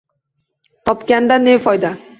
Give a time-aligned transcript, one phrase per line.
[0.85, 1.97] Topgandan ne foyda?